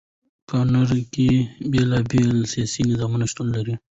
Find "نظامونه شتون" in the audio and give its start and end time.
2.89-3.47